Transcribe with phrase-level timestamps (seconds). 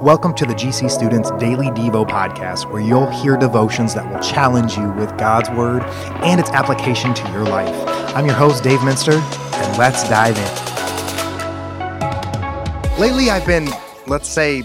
[0.00, 4.76] Welcome to the GC Students Daily Devo podcast, where you'll hear devotions that will challenge
[4.76, 5.82] you with God's Word
[6.22, 7.74] and its application to your life.
[8.14, 10.44] I'm your host, Dave Minster, and let's dive in.
[13.00, 13.70] Lately, I've been,
[14.06, 14.62] let's say,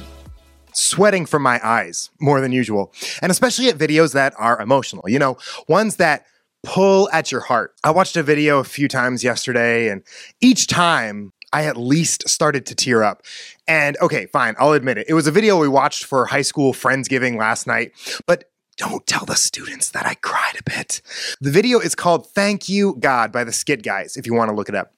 [0.74, 2.94] sweating from my eyes more than usual,
[3.24, 6.28] and especially at videos that are emotional, you know, ones that
[6.62, 7.74] pull at your heart.
[7.84, 10.04] I watched a video a few times yesterday, and
[10.42, 13.24] each time I at least started to tear up.
[13.68, 15.06] And okay, fine, I'll admit it.
[15.08, 17.94] It was a video we watched for high school Friendsgiving last night,
[18.26, 21.02] but don't tell the students that I cried a bit.
[21.40, 24.56] The video is called Thank You God by the Skit Guys, if you want to
[24.56, 24.94] look it up.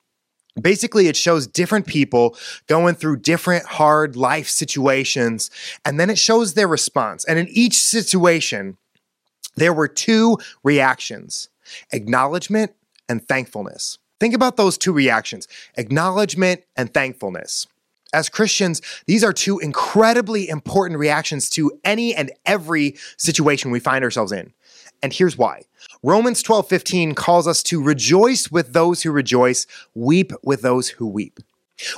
[0.60, 5.52] Basically, it shows different people going through different hard life situations,
[5.84, 7.26] and then it shows their response.
[7.26, 8.78] And in each situation,
[9.58, 11.50] there were two reactions
[11.92, 12.74] acknowledgement
[13.10, 13.98] and thankfulness.
[14.20, 17.68] Think about those two reactions acknowledgement and thankfulness.
[18.14, 24.06] As Christians, these are two incredibly important reactions to any and every situation we find
[24.06, 24.54] ourselves in.
[25.04, 25.64] And here's why.
[26.02, 31.08] Romans 12 15 calls us to rejoice with those who rejoice, weep with those who
[31.08, 31.40] weep.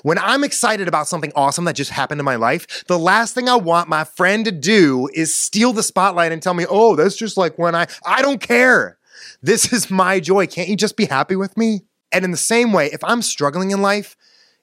[0.02, 3.47] When I'm excited about something awesome that just happened in my life, the last thing
[3.47, 7.15] I want my friend to do is steal the spotlight and tell me, oh, that's
[7.15, 8.97] just like when I, I don't care.
[9.43, 10.47] This is my joy.
[10.47, 11.81] Can't you just be happy with me?
[12.11, 14.16] And in the same way, if I'm struggling in life,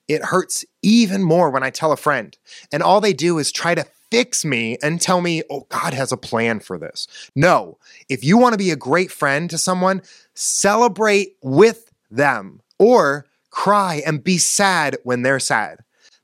[0.09, 2.37] it hurts even more when I tell a friend
[2.73, 6.13] and all they do is try to fix me and tell me, oh, God has
[6.13, 7.09] a plan for this.
[7.35, 7.79] No,
[8.09, 10.03] if you want to be a great friend to someone,
[10.35, 15.81] celebrate with them or cry and be sad when they're sad.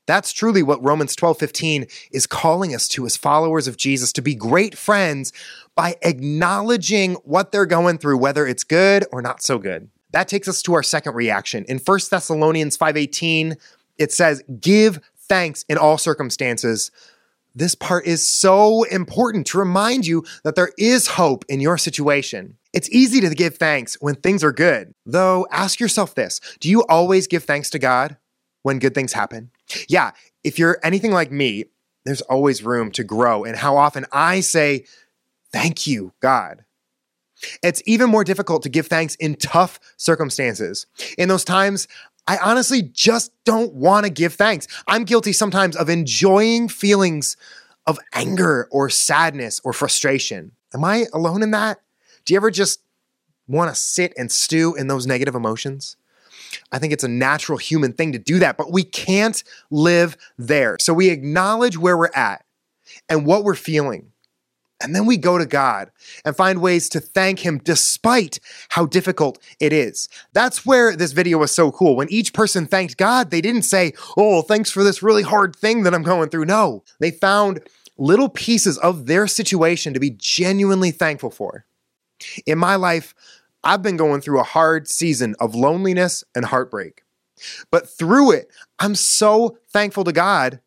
[0.06, 4.22] That's truly what Romans 12 15 is calling us to as followers of Jesus to
[4.22, 5.32] be great friends
[5.76, 9.88] by acknowledging what they're going through, whether it's good or not so good.
[10.12, 11.64] That takes us to our second reaction.
[11.68, 13.56] In 1 Thessalonians 5:18,
[13.98, 16.90] it says, "Give thanks in all circumstances."
[17.54, 22.56] This part is so important to remind you that there is hope in your situation.
[22.72, 24.94] It's easy to give thanks when things are good.
[25.04, 28.16] Though, ask yourself this Do you always give thanks to God
[28.62, 29.50] when good things happen?
[29.88, 30.12] Yeah,
[30.44, 31.64] if you're anything like me,
[32.04, 34.84] there's always room to grow in how often I say,
[35.52, 36.64] Thank you, God.
[37.62, 40.86] It's even more difficult to give thanks in tough circumstances.
[41.18, 41.88] In those times,
[42.26, 44.68] I honestly just don't want to give thanks.
[44.86, 47.36] I'm guilty sometimes of enjoying feelings
[47.86, 50.52] of anger or sadness or frustration.
[50.74, 51.80] Am I alone in that?
[52.24, 52.80] Do you ever just
[53.48, 55.96] want to sit and stew in those negative emotions?
[56.72, 60.76] I think it's a natural human thing to do that, but we can't live there.
[60.80, 62.44] So we acknowledge where we're at
[63.08, 64.12] and what we're feeling.
[64.82, 65.90] And then we go to God
[66.24, 70.08] and find ways to thank Him despite how difficult it is.
[70.32, 71.96] That's where this video was so cool.
[71.96, 75.82] When each person thanked God, they didn't say, Oh, thanks for this really hard thing
[75.82, 76.46] that I'm going through.
[76.46, 77.60] No, they found
[77.98, 81.66] little pieces of their situation to be genuinely thankful for.
[82.46, 83.14] In my life,
[83.62, 87.02] I've been going through a hard season of loneliness and heartbreak.
[87.70, 90.60] But through it, I'm so thankful to God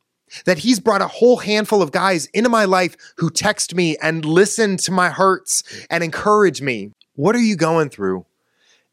[0.46, 4.26] that he's brought a whole handful of guys into my life who text me and
[4.26, 6.92] listen to my hurts and encourage me.
[7.16, 8.26] What are you going through?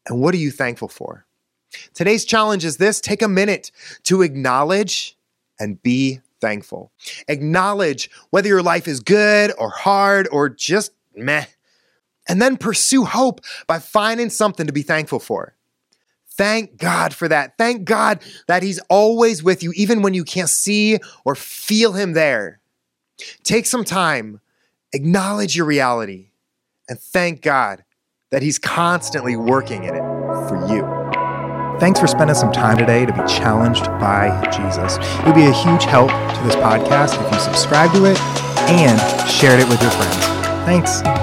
[0.06, 1.26] And what are you thankful for?
[1.94, 3.70] Today's challenge is this take a minute
[4.04, 5.16] to acknowledge
[5.58, 6.90] and be thankful.
[7.28, 11.46] Acknowledge whether your life is good or hard or just meh.
[12.28, 15.54] And then pursue hope by finding something to be thankful for.
[16.32, 17.58] Thank God for that.
[17.58, 22.12] Thank God that He's always with you, even when you can't see or feel Him
[22.12, 22.60] there.
[23.42, 24.40] Take some time,
[24.92, 26.30] acknowledge your reality,
[26.88, 27.84] and thank God
[28.30, 30.02] that He's constantly working in it
[30.48, 31.00] for you.
[31.80, 34.98] Thanks for spending some time today to be challenged by Jesus.
[35.20, 38.20] It would be a huge help to this podcast if you subscribe to it
[38.68, 40.16] and shared it with your friends.
[40.66, 41.19] Thanks.